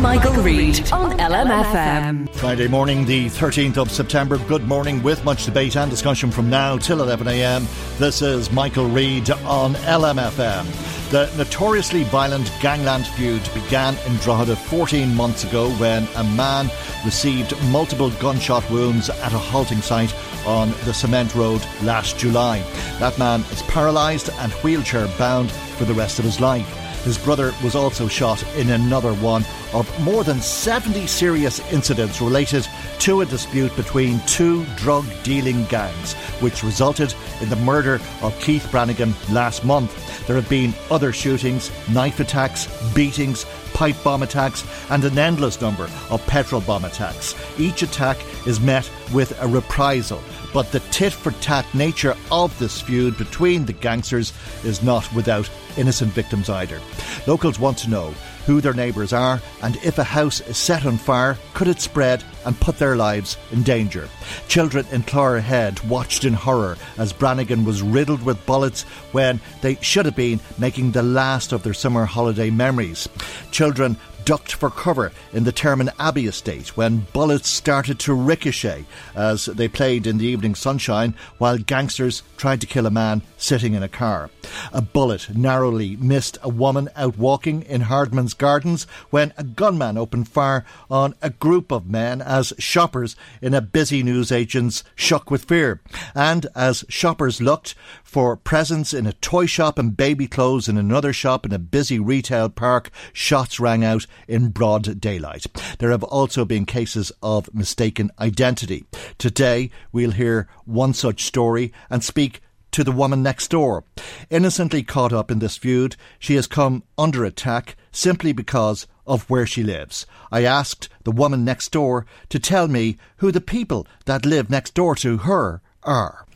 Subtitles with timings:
[0.00, 2.34] Michael Reed on LMFM.
[2.36, 4.38] Friday morning, the 13th of September.
[4.38, 7.98] Good morning, with much debate and discussion from now till 11am.
[7.98, 11.10] This is Michael Reed on LMFM.
[11.10, 16.70] The notoriously violent gangland feud began in Drogheda 14 months ago when a man
[17.04, 20.14] received multiple gunshot wounds at a halting site
[20.46, 22.60] on the Cement Road last July.
[23.00, 26.89] That man is paralysed and wheelchair bound for the rest of his life.
[27.04, 32.66] His brother was also shot in another one of more than 70 serious incidents related
[33.00, 38.68] to a dispute between two drug dealing gangs, which resulted in the murder of Keith
[38.70, 40.26] Brannigan last month.
[40.26, 45.88] There have been other shootings, knife attacks, beatings, pipe bomb attacks, and an endless number
[46.10, 47.34] of petrol bomb attacks.
[47.58, 50.22] Each attack is met with a reprisal.
[50.52, 54.32] But the tit for tat nature of this feud between the gangsters
[54.64, 56.80] is not without innocent victims either.
[57.26, 58.14] Locals want to know
[58.46, 62.24] who their neighbours are and if a house is set on fire, could it spread
[62.44, 64.08] and put their lives in danger?
[64.48, 70.06] Children in Clogherhead watched in horror as Brannigan was riddled with bullets when they should
[70.06, 73.08] have been making the last of their summer holiday memories.
[73.52, 79.46] Children ducked for cover in the Termon Abbey estate when bullets started to ricochet as
[79.46, 83.82] they played in the evening sunshine while gangsters tried to kill a man sitting in
[83.82, 84.30] a car.
[84.72, 90.28] A bullet narrowly missed a woman out walking in Hardman's Gardens when a gunman opened
[90.28, 95.80] fire on a group of men as shoppers in a busy newsagent's shook with fear.
[96.14, 97.74] And as shoppers looked
[98.10, 101.96] for presents in a toy shop and baby clothes in another shop in a busy
[101.96, 105.46] retail park, shots rang out in broad daylight.
[105.78, 108.84] There have also been cases of mistaken identity.
[109.16, 113.84] Today, we'll hear one such story and speak to the woman next door.
[114.28, 119.46] Innocently caught up in this feud, she has come under attack simply because of where
[119.46, 120.04] she lives.
[120.32, 124.74] I asked the woman next door to tell me who the people that live next
[124.74, 126.26] door to her are.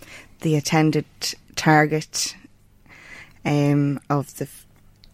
[0.40, 1.06] The attended
[1.54, 2.36] target
[3.44, 4.66] um, of the f-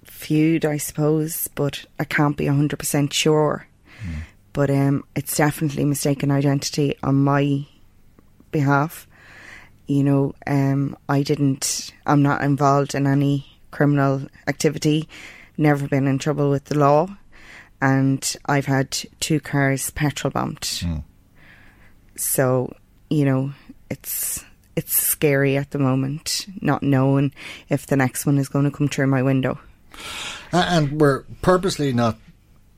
[0.05, 3.67] feud, I suppose, but I can't be 100% sure.
[4.03, 4.19] Hmm.
[4.53, 7.67] But um, it's definitely mistaken identity on my
[8.51, 9.07] behalf.
[9.87, 15.09] You know, um, I didn't, I'm not involved in any criminal activity,
[15.57, 17.17] never been in trouble with the law,
[17.81, 18.91] and I've had
[19.21, 20.81] two cars petrol bumped.
[20.81, 20.99] Hmm.
[22.17, 22.75] So,
[23.09, 23.53] you know,
[23.89, 24.45] it's
[24.81, 27.35] it's scary at the moment, not knowing
[27.69, 29.61] if the next one is going to come through my window.
[30.53, 32.17] And we're purposely not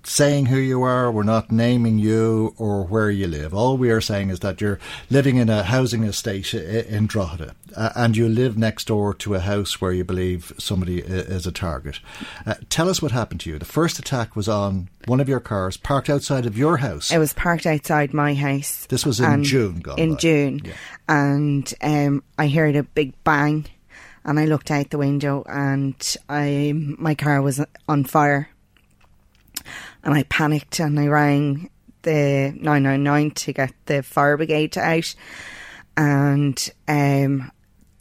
[0.05, 3.55] saying who you are, we're not naming you or where you live.
[3.55, 4.79] All we are saying is that you're
[5.11, 9.41] living in a housing estate in Drogheda uh, and you live next door to a
[9.41, 12.01] house where you believe somebody is a target.
[12.45, 13.59] Uh, tell us what happened to you.
[13.59, 17.11] The first attack was on one of your cars parked outside of your house.
[17.13, 18.87] It was parked outside my house.
[18.87, 20.17] This was in June gone In by.
[20.17, 20.73] June, Yeah.
[21.09, 23.67] and um, I heard a big bang,
[24.25, 25.95] and I looked out the window, and
[26.29, 28.49] I my car was on fire,
[30.05, 31.71] and I panicked and I rang
[32.03, 35.15] the nine nine nine to get the fire brigade out,
[35.97, 37.51] and um,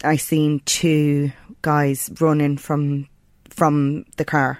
[0.04, 1.32] I seen two
[1.62, 3.08] guys running from
[3.50, 4.60] from the car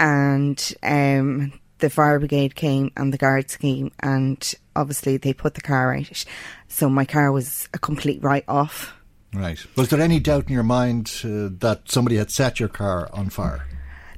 [0.00, 5.60] and um, the fire brigade came and the guards came and obviously they put the
[5.60, 6.24] car out
[6.68, 8.96] so my car was a complete write off
[9.36, 9.64] Right.
[9.76, 13.28] Was there any doubt in your mind uh, that somebody had set your car on
[13.28, 13.66] fire?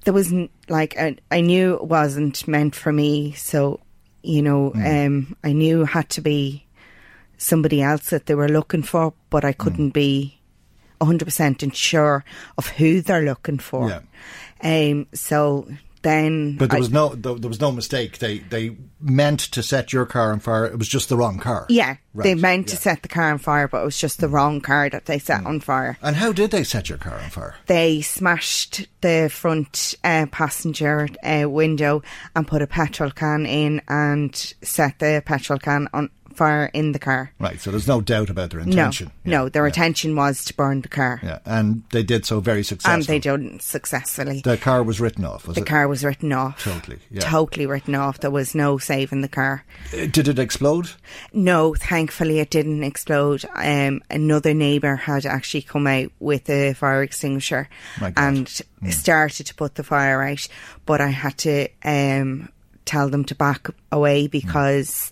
[0.04, 3.80] There wasn't like I, I knew it wasn't meant for me so
[4.22, 6.66] you know um, I knew it had to be
[7.36, 10.38] somebody else that they were looking for but I couldn't be
[11.00, 12.24] 100% sure
[12.56, 13.88] of who they're looking for.
[13.88, 14.00] Yeah.
[14.62, 15.68] Um, so
[16.02, 16.56] then.
[16.56, 18.18] But there I- was no there was no mistake.
[18.18, 20.66] They they meant to set your car on fire.
[20.66, 21.66] It was just the wrong car.
[21.68, 22.78] Yeah, they meant to yeah.
[22.78, 22.82] Mm.
[22.82, 25.46] set the car on fire, but it was just the wrong car that they set
[25.46, 25.98] on fire.
[26.02, 27.54] And how did they set your car on fire?
[27.66, 32.02] They smashed the front uh, passenger uh, window
[32.34, 36.98] and put a petrol can in and set the petrol can on fire in the
[36.98, 37.32] car.
[37.38, 37.60] Right.
[37.60, 39.10] So there's no doubt about their intention.
[39.24, 42.24] No, Yeah, no, their yeah, intention was to burn the car, Yeah, and they did
[42.24, 42.94] so very successfully.
[42.94, 44.40] and they done successfully.
[44.42, 45.46] The car was written off.
[45.46, 45.60] Was it?
[45.60, 45.68] the it?
[45.68, 46.62] car was written off.
[46.64, 47.20] Totally, yeah.
[47.20, 48.20] Totally written off.
[48.20, 49.64] There was no saving the car.
[49.92, 50.90] Uh, Did it explode?
[51.32, 53.44] No, thankfully it didn't explode.
[53.54, 57.68] Um, another neighbour had actually come out with a fire extinguisher
[58.16, 58.48] and
[58.90, 60.46] started to put the fire out,
[60.86, 62.48] but I had to um,
[62.84, 65.10] tell them to back away because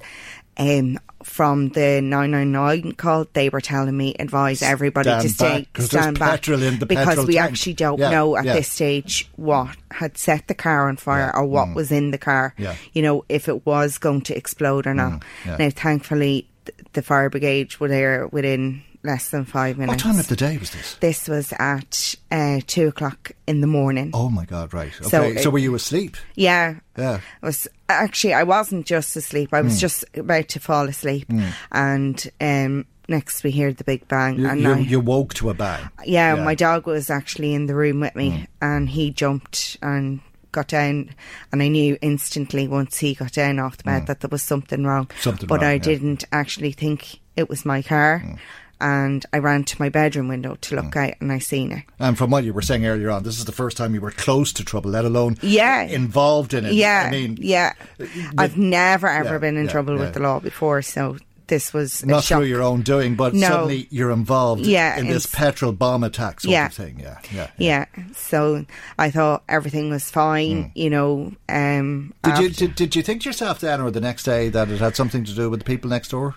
[0.58, 5.82] um, from the 999 call, they were telling me advise everybody Stand to stay back,
[5.82, 7.50] stand back petrol in the because we tank.
[7.50, 8.52] actually don't Yeah, know at yeah.
[8.54, 11.74] this stage what had set the car on fire Yeah, or what mm.
[11.74, 12.54] was in the car.
[12.58, 12.76] Yeah.
[12.92, 15.22] You know, if it was going to explode or not.
[15.44, 15.58] Mm.
[15.58, 16.46] Now, thankfully, th-
[16.96, 20.02] the fire brigade were there within less than five minutes.
[20.02, 20.96] What time of the day was this?
[20.96, 24.10] This was at uh, two o'clock in the morning.
[24.12, 24.74] Oh my God!
[24.74, 24.92] Right.
[25.00, 25.36] So Okay.
[25.40, 26.16] So, it- were you asleep?
[26.34, 26.80] Yeah.
[26.98, 27.20] Yeah.
[27.42, 29.54] I was actually I wasn't just asleep.
[29.54, 29.78] I was Hmm.
[29.78, 31.30] just about to fall asleep,
[31.70, 35.50] and um, next we hear the big bang, You, and you, I, you woke to
[35.50, 35.88] a bang.
[36.04, 36.44] yeah, Yeah.
[36.44, 38.44] my dog was actually in the room with me, Hmm.
[38.64, 40.18] and he jumped and
[40.52, 41.14] got down,
[41.52, 44.06] and I knew instantly once he got down off the bed mm.
[44.06, 45.10] that there was something wrong.
[45.20, 45.78] Something but wrong, I yeah.
[45.78, 48.20] didn't actually think it was my car.
[48.20, 48.34] Hmm.
[48.78, 51.08] And I ran to my bedroom window to look mm.
[51.08, 51.84] out, and I seen it.
[51.98, 54.10] And from what you were saying earlier on, this is the first time you were
[54.10, 55.84] close to trouble, let alone Yeah.
[55.84, 56.74] involved in it.
[56.74, 57.72] Yeah, I mean, yeah.
[57.98, 58.04] Uh,
[58.36, 61.16] I've never ever yeah, been in yeah, trouble with the law before, so
[61.48, 62.38] this was not shock.
[62.40, 63.46] through your own doing, but No.
[63.48, 66.66] suddenly you're involved Yeah, in this petrol bomb attack sort Yeah.
[66.66, 66.98] of thing.
[67.00, 67.50] Yeah, yeah.
[67.56, 67.84] Yeah,
[68.16, 68.64] so
[68.98, 71.32] I thought everything was fine, you know.
[71.48, 72.12] Um.
[72.24, 74.80] Did you did, did you think to yourself then, or the next day, that it
[74.80, 76.34] had something to do with the people next door?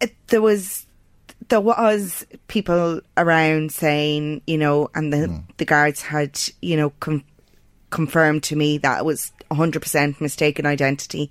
[0.00, 0.86] it- there was
[1.48, 5.36] there was people around saying, you know, and the Hmm.
[5.58, 7.24] the guards had, you know, com-
[7.90, 11.30] confirmed to me that it was 100% mistaken identity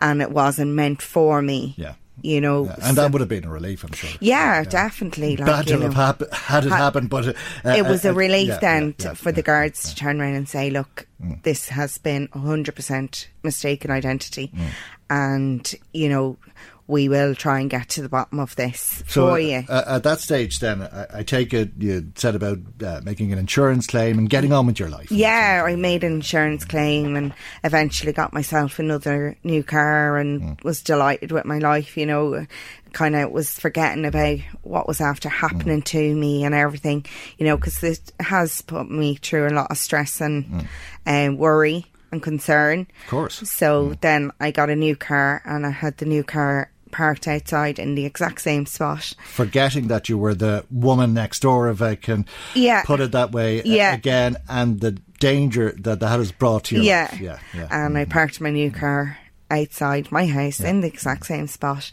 [0.00, 1.74] and it wasn't meant for me.
[1.76, 1.92] Yeah.
[2.22, 4.10] You know, Yeah, and so- that would have been a relief, I'm sure.
[4.20, 5.36] yeah, definitely.
[5.36, 7.32] Like, Bad to have hap- had it Ha- happened, but uh,
[7.70, 9.42] it was uh, a relief yeah, then yeah, t- yeah, for the yeah.
[9.42, 9.46] Mm.
[9.46, 11.06] guards to turn around and say, look,
[11.42, 14.50] this has been 100% mistaken identity.
[14.54, 14.66] Mm.
[15.10, 16.36] And, you know,
[16.90, 19.64] we will try and get to the bottom of this So for uh, you.
[19.68, 23.38] uh, at that stage, then I, I take it you said about uh, making an
[23.38, 25.10] insurance claim and getting on with your life.
[25.10, 27.32] yeah, I made an insurance claim and
[27.64, 30.64] eventually got myself another new car and Mm.
[30.64, 32.46] was delighted with my life, you know.
[32.92, 35.32] Kind of was forgetting about what was after Mm.
[35.32, 37.06] happening to me and everything,
[37.38, 40.66] you know, because it has put me through a lot of stress and
[41.06, 42.86] um, worry and concern.
[42.86, 43.04] Mm.
[43.04, 43.48] Of course.
[43.48, 47.78] So then I got a new car and I had the new car parked outside
[47.78, 49.14] in the exact same spot.
[49.26, 52.82] Forgetting that you were the woman next door, if I can Yeah.
[52.82, 53.94] put it that way, uh, Yeah.
[53.94, 57.08] again, and the danger that that has brought to your yeah.
[57.12, 57.20] life.
[57.20, 57.68] Yeah, yeah.
[57.70, 59.18] And I parked my new car
[59.50, 61.90] outside my house in the exact same spot.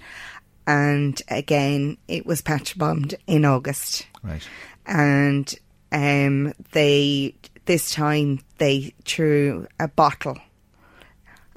[0.66, 4.06] And again, it was petrol bombed in August.
[4.24, 4.42] right.
[4.86, 5.54] And
[5.92, 7.36] um, they,
[7.66, 10.38] this time, they threw a bottle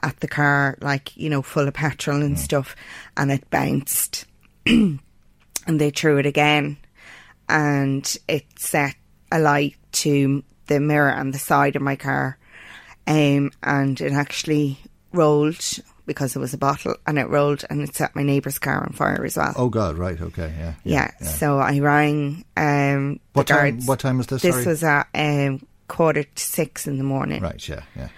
[0.02, 2.74] at the car, like, you know, full of petrol and stuff,
[3.16, 4.26] and it bounced.
[4.66, 5.00] and
[5.66, 6.76] they threw it again,
[7.48, 8.94] and it set
[9.32, 12.38] a light to the mirror on the side of my car,
[13.06, 14.78] um, and it actually
[15.12, 15.60] rolled
[16.06, 18.92] because it was a bottle, and it rolled and it set my neighbour's car on
[18.92, 19.52] fire as well.
[19.56, 20.74] Oh God, right, okay, yeah.
[20.82, 23.86] yeah, so I rang um, What time- guards.
[23.86, 24.66] what time was this, This sorry?
[24.66, 27.42] was at um, quarter to six in the morning.
[27.42, 28.08] Right, yeah, yeah.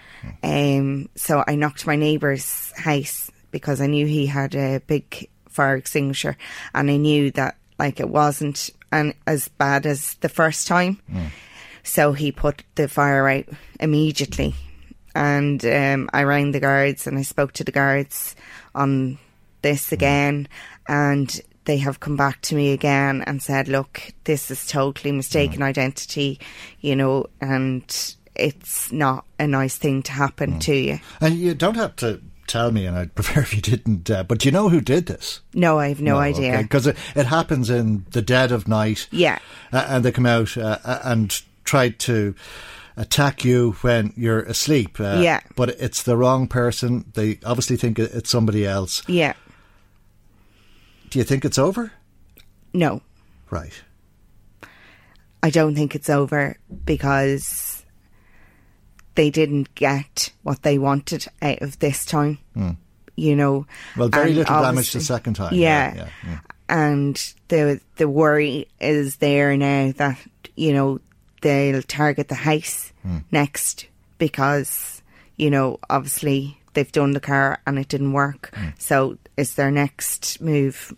[0.42, 5.76] Um, so I knocked my neighbour's house because I knew he had a big fire
[5.76, 6.36] extinguisher,
[6.74, 11.00] and I knew that like it wasn't an, as bad as the first time.
[11.82, 13.46] So he put the fire out
[13.80, 14.54] immediately,
[15.14, 18.36] and um, I rang the guards and I spoke to the guards
[18.74, 19.18] on
[19.62, 20.48] this again,
[20.88, 25.62] and they have come back to me again and said, "Look, this is totally mistaken
[25.62, 26.40] identity,
[26.80, 31.00] you know, and." It's not a nice thing to happen to you.
[31.20, 34.38] And you don't have to tell me, and I'd prefer if you didn't, uh, but
[34.38, 35.40] do you know who did this?
[35.54, 36.58] No, I have no, idea.
[36.62, 39.08] Because it, it happens in the dead of night.
[39.10, 39.38] Yeah.
[39.72, 42.34] Uh, and they come out uh, uh, and try to
[42.96, 45.00] attack you when you're asleep.
[45.00, 45.40] Uh, Yeah.
[45.56, 47.06] But it's the wrong person.
[47.14, 49.02] They obviously think it's somebody else.
[49.08, 49.32] Yeah.
[51.10, 51.92] Do you think it's over?
[52.74, 53.02] No.
[53.50, 53.82] Right.
[55.42, 57.71] I don't think it's over because
[59.14, 62.38] they didn't get what they wanted out of this time.
[62.54, 62.70] Hmm.
[63.14, 63.66] You know,
[63.96, 65.54] Well, very and little damage the second time.
[65.54, 66.38] Yeah, yeah, yeah.
[66.68, 70.18] and the the worry is there now that
[70.56, 71.00] you know
[71.42, 73.18] they'll target the house hmm.
[73.30, 73.86] next
[74.18, 75.02] because
[75.36, 78.50] you know obviously they've done the car and it didn't work.
[78.54, 78.68] Hmm.
[78.78, 80.94] So is their next move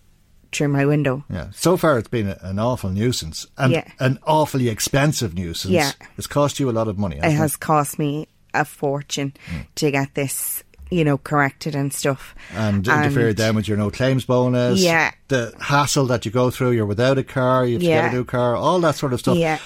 [0.54, 1.24] through my window?
[1.30, 1.48] Yeah.
[1.52, 3.84] So far, it's been an awful nuisance and Yeah.
[4.00, 5.72] an awfully expensive nuisance.
[5.72, 5.92] Yeah.
[6.16, 7.16] It's cost you a lot of money.
[7.16, 9.32] It hasn't has cost me a fortune
[9.74, 12.34] to get this, you know, corrected and stuff.
[12.54, 14.80] And interfered then with your no claims bonus.
[14.80, 15.10] Yeah.
[15.28, 18.16] The hassle that you go through, you're without a car, you have to get a
[18.16, 19.36] new car, all that sort of stuff.
[19.36, 19.58] Yeah.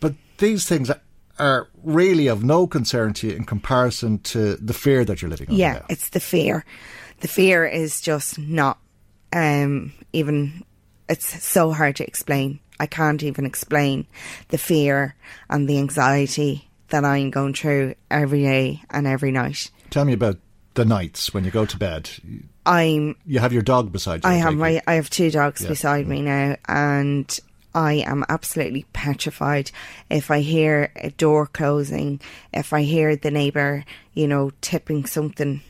[0.00, 1.00] But these things are-
[1.36, 5.48] are really of no concern to you in comparison to the fear that you're living
[5.48, 6.64] under Yeah, it's the fear.
[7.20, 8.78] The fear is just not
[9.32, 10.64] um, even.
[11.08, 12.60] It's so hard to explain.
[12.80, 14.06] I can't even explain
[14.48, 15.14] the fear
[15.50, 19.70] and the anxiety that I'm going through every day and every night.
[19.90, 20.38] Tell me about
[20.74, 22.10] the nights when you go to bed.
[22.66, 23.16] I'm.
[23.26, 24.30] You have your dog beside you.
[24.30, 24.80] I have my.
[24.86, 25.68] I have two dogs Yeah.
[25.68, 27.38] beside me now, and
[27.74, 29.70] I am absolutely petrified
[30.08, 32.20] if I hear a door closing,
[32.52, 35.60] if I hear the neighbour, you know, tipping something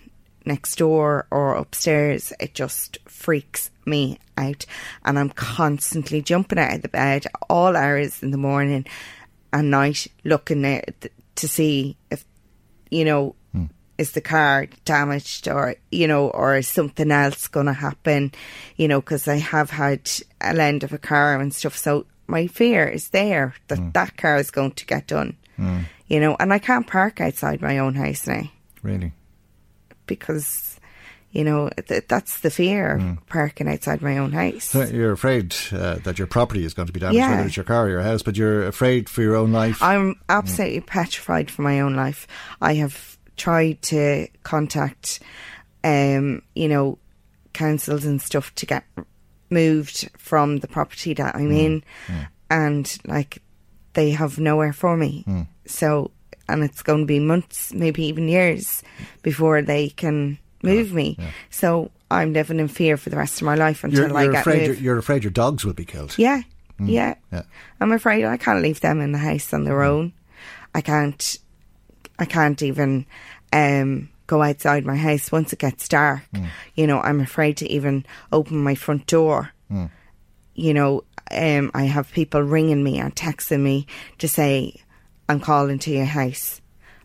[0.44, 4.66] next door or upstairs, it just freaks me out.
[5.04, 8.86] And I'm constantly jumping out of the bed all hours in the morning
[9.52, 12.24] and night looking at to see if,
[12.90, 13.66] you know, hmm.
[13.98, 18.32] is the car damaged or, you know, or is something else going to happen,
[18.76, 20.10] you know, because I have had
[20.40, 21.76] a lend of a car and stuff.
[21.76, 23.90] So my fear is there that hmm.
[23.92, 25.80] that car is going to get done, hmm.
[26.06, 28.50] you know, and I can't park outside my own house now
[28.82, 29.12] Really?
[30.06, 30.73] because
[31.34, 34.64] you know th- that's the fear of parking outside my own house.
[34.64, 37.30] So you're afraid uh, that your property is going to be damaged, Yeah.
[37.30, 39.82] whether it's your car or your house, but you're afraid for your own life.
[39.82, 40.20] I'm hmm.
[40.28, 42.28] absolutely petrified for my own life.
[42.62, 45.18] I have tried to contact,
[45.82, 46.98] um, you know,
[47.52, 48.84] councils and stuff to get
[49.50, 51.56] moved from the property that I'm hmm.
[51.56, 51.84] in,
[52.48, 53.42] and like
[53.94, 55.24] they have nowhere for me.
[55.66, 56.12] So,
[56.48, 58.84] and it's going to be months, maybe even years,
[59.22, 61.18] before they can move me.
[61.50, 64.32] So I'm living in fear for the rest of my life until you're, I you're
[64.32, 64.60] get afraid.
[64.60, 64.80] You're, moved.
[64.80, 66.16] you're afraid your dogs will be killed.
[66.18, 66.42] Yeah,
[66.78, 67.14] yeah.
[67.32, 67.42] yeah.
[67.80, 70.12] I'm afraid I can't leave them in the house on their own.
[70.74, 71.38] I can't.
[72.18, 73.06] I can't even
[73.52, 76.22] um, go outside my house once it gets dark.
[76.74, 79.50] You know, I'm afraid to even open my front door.
[80.54, 81.02] You know,
[81.32, 83.86] um, I have people ringing me and texting me
[84.18, 84.76] to say,
[85.28, 86.60] "I'm calling to your house."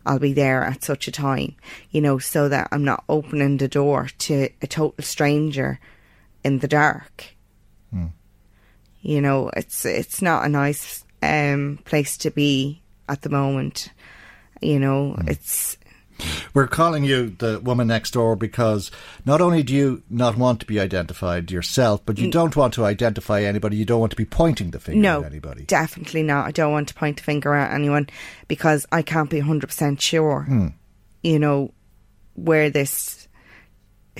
[0.06, 1.56] I'll be there at such a time,
[1.90, 5.78] you know, so that I'm not opening the door to a total stranger
[6.42, 7.34] in the dark.
[9.02, 13.88] You know it's it's not a nice um place to be at the moment
[14.60, 15.16] you know.
[15.26, 15.76] It's
[16.54, 18.90] We're calling you the woman next door because
[19.24, 22.32] not only do you not want to be identified yourself, but you mm.
[22.32, 23.76] don't want to identify anybody.
[23.76, 25.64] You don't want to be pointing the finger no at anybody.
[25.64, 28.08] definitely not i don't want to point a finger at anyone
[28.48, 30.68] because i can't be 100% sure hmm.
[31.22, 31.72] you know
[32.34, 33.28] where this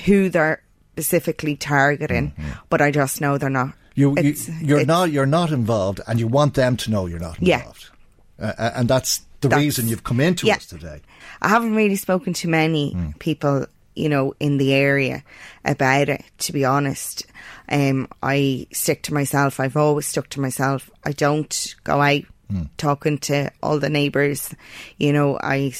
[0.04, 2.50] who they're specifically targeting mm-hmm.
[2.68, 6.28] but i just know they're not You, you, you're not you're not involved, and you
[6.28, 7.58] want them to know you're not Yeah.
[7.58, 7.90] involved.
[8.38, 10.56] Uh, uh and that's the That's- reason you've come into yeah.
[10.56, 11.00] us today.
[11.40, 13.10] I haven't really spoken to many hmm.
[13.18, 15.24] people, you know, in the area
[15.64, 17.24] about it, to be honest.
[17.68, 19.60] Um, I stick to myself.
[19.60, 20.90] I've always stuck to myself.
[21.04, 22.64] I don't go out hmm.
[22.76, 24.54] talking to all the neighbours.
[24.98, 25.72] You know, I,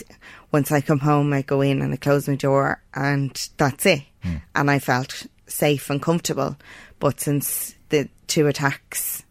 [0.52, 4.02] once I come home, I go in and I close my door and that's it.
[4.23, 4.37] Hmm.
[4.55, 6.57] And I felt safe and comfortable.
[6.99, 9.25] But since the two attacks,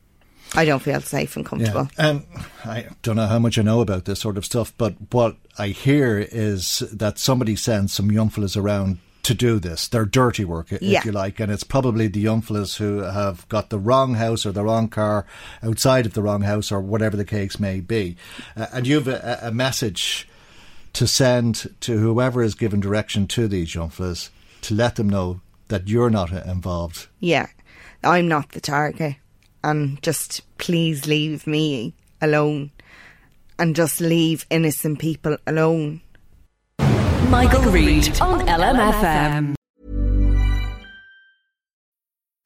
[0.55, 1.89] I don't feel safe and comfortable.
[1.97, 2.09] Yeah.
[2.09, 2.25] And
[2.65, 5.67] I don't know how much I know about this sort of stuff, but what I
[5.67, 10.73] hear is that somebody sends some young fellas around to do this, They're dirty work,
[10.73, 10.99] i- Yeah.
[10.99, 14.43] if you like, and it's probably the young fellas who have got the wrong house
[14.45, 15.25] or the wrong car
[15.61, 18.15] outside of the wrong house or whatever the case may be.
[18.57, 20.27] Uh, and you have a, a message
[20.93, 25.41] to send to whoever is given direction to these young fellas to let them know
[25.67, 27.07] that you're not involved.
[27.19, 27.47] Yeah,
[28.03, 29.17] I'm not the target.
[29.63, 32.71] And just please leave me alone.
[33.57, 36.01] And just leave innocent people alone.
[37.29, 39.58] Michael Reed on LMFM.